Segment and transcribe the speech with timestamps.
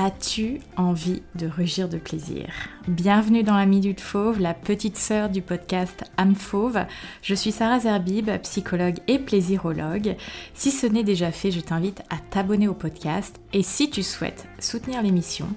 [0.00, 2.46] As-tu envie de rugir de plaisir?
[2.86, 6.86] Bienvenue dans la Minute Fauve, la petite sœur du podcast Âme Fauve.
[7.20, 10.14] Je suis Sarah Zerbib, psychologue et plaisirologue.
[10.54, 14.46] Si ce n'est déjà fait, je t'invite à t'abonner au podcast et si tu souhaites
[14.60, 15.48] soutenir l'émission,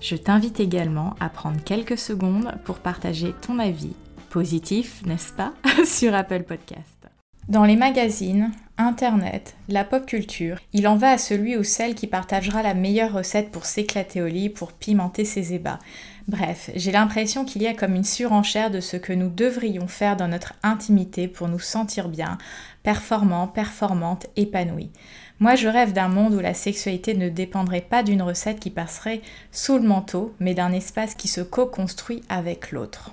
[0.00, 3.92] je t'invite également à prendre quelques secondes pour partager ton avis
[4.30, 5.52] positif, n'est-ce pas,
[5.84, 7.10] sur Apple Podcast.
[7.46, 12.06] Dans les magazines, Internet, la pop culture, il en va à celui ou celle qui
[12.06, 15.78] partagera la meilleure recette pour s'éclater au lit, pour pimenter ses ébats.
[16.26, 20.16] Bref, j'ai l'impression qu'il y a comme une surenchère de ce que nous devrions faire
[20.16, 22.38] dans notre intimité pour nous sentir bien,
[22.82, 24.90] performants, performantes, épanouis.
[25.38, 29.20] Moi, je rêve d'un monde où la sexualité ne dépendrait pas d'une recette qui passerait
[29.50, 33.10] sous le manteau, mais d'un espace qui se co-construit avec l'autre.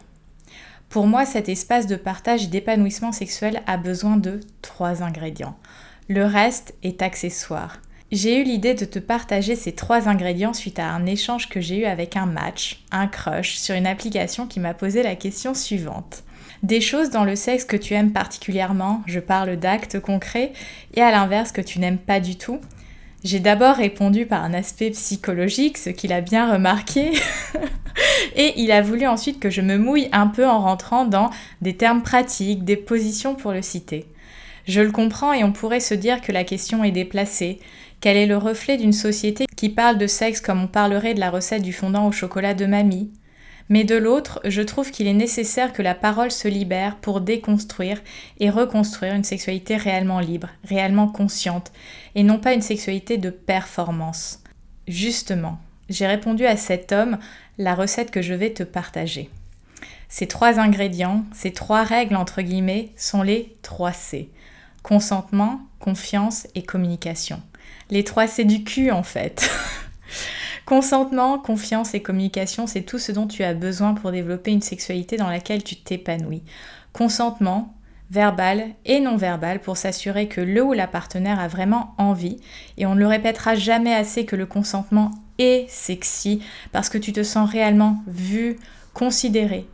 [0.90, 5.56] Pour moi, cet espace de partage et d'épanouissement sexuel a besoin de trois ingrédients.
[6.08, 7.80] Le reste est accessoire.
[8.12, 11.82] J'ai eu l'idée de te partager ces trois ingrédients suite à un échange que j'ai
[11.82, 16.24] eu avec un match, un crush, sur une application qui m'a posé la question suivante.
[16.64, 20.54] Des choses dans le sexe que tu aimes particulièrement, je parle d'actes concrets,
[20.96, 22.60] et à l'inverse que tu n'aimes pas du tout,
[23.24, 27.12] j'ai d'abord répondu par un aspect psychologique, ce qu'il a bien remarqué,
[28.36, 31.30] et il a voulu ensuite que je me mouille un peu en rentrant dans
[31.62, 34.06] des termes pratiques, des positions pour le citer.
[34.68, 37.60] Je le comprends et on pourrait se dire que la question est déplacée,
[38.02, 41.32] qu'elle est le reflet d'une société qui parle de sexe comme on parlerait de la
[41.32, 43.12] recette du fondant au chocolat de mamie,
[43.70, 48.02] mais de l'autre, je trouve qu'il est nécessaire que la parole se libère pour déconstruire
[48.40, 51.72] et reconstruire une sexualité réellement libre, réellement consciente,
[52.16, 54.42] et non pas une sexualité de performance.
[54.88, 57.18] Justement, j'ai répondu à cet homme
[57.58, 59.30] la recette que je vais te partager.
[60.08, 64.30] Ces trois ingrédients, ces trois règles entre guillemets, sont les trois C.
[64.82, 67.42] Consentement, confiance et communication.
[67.90, 69.50] Les trois C du cul en fait.
[70.66, 75.18] Consentement, confiance et communication, c'est tout ce dont tu as besoin pour développer une sexualité
[75.18, 76.44] dans laquelle tu t'épanouis.
[76.94, 77.74] Consentement,
[78.12, 82.38] verbal et non verbal, pour s'assurer que le ou la partenaire a vraiment envie.
[82.78, 86.42] Et on ne le répétera jamais assez que le consentement est sexy
[86.72, 88.60] parce que tu te sens réellement vu,
[88.94, 89.66] considéré.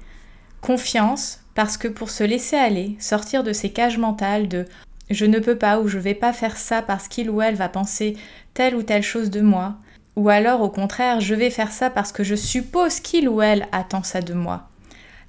[0.62, 4.66] Confiance, parce que pour se laisser aller, sortir de ces cages mentales de
[5.10, 7.70] je ne peux pas ou je vais pas faire ça parce qu'il ou elle va
[7.70, 8.18] penser
[8.54, 9.76] telle ou telle chose de moi,
[10.16, 13.68] ou alors au contraire, je vais faire ça parce que je suppose qu'il ou elle
[13.72, 14.70] attend ça de moi.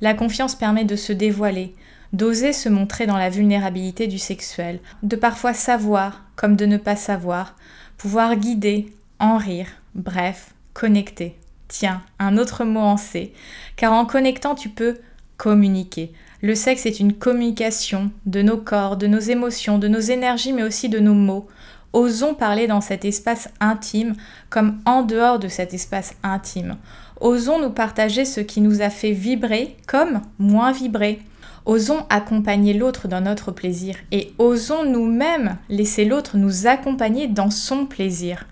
[0.01, 1.75] La confiance permet de se dévoiler,
[2.13, 6.97] d'oser se montrer dans la vulnérabilité du sexuel, de parfois savoir comme de ne pas
[6.97, 7.57] savoir,
[7.99, 11.37] pouvoir guider, en rire, bref, connecter.
[11.69, 13.33] Tiens, un autre mot en C,
[13.75, 14.99] car en connectant tu peux
[15.37, 16.13] communiquer.
[16.43, 20.63] Le sexe est une communication de nos corps, de nos émotions, de nos énergies, mais
[20.63, 21.49] aussi de nos mots.
[21.93, 24.15] Osons parler dans cet espace intime
[24.51, 26.77] comme en dehors de cet espace intime.
[27.21, 31.21] Osons nous partager ce qui nous a fait vibrer comme moins vibrer.
[31.65, 37.87] Osons accompagner l'autre dans notre plaisir et osons nous-mêmes laisser l'autre nous accompagner dans son
[37.87, 38.47] plaisir.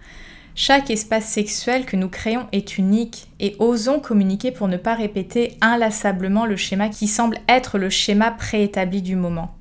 [0.57, 5.59] Chaque espace sexuel que nous créons est unique et osons communiquer pour ne pas répéter
[5.61, 9.57] inlassablement le schéma qui semble être le schéma préétabli du moment.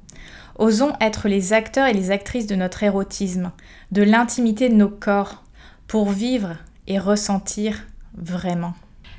[0.59, 3.51] Osons être les acteurs et les actrices de notre érotisme,
[3.91, 5.43] de l'intimité de nos corps,
[5.87, 8.75] pour vivre et ressentir vraiment.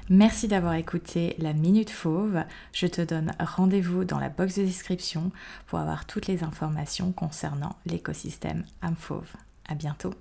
[0.08, 2.44] Merci d'avoir écouté la Minute Fauve.
[2.72, 5.32] Je te donne rendez-vous dans la box de description
[5.66, 9.32] pour avoir toutes les informations concernant l'écosystème âme fauve.
[9.66, 10.14] À bientôt.